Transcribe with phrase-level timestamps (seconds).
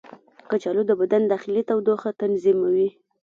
[0.49, 2.89] کچالو د بدن داخلي تودوخه تنظیموي.